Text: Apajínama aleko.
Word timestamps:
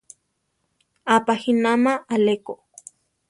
Apajínama 1.15 1.93
aleko. 2.15 2.53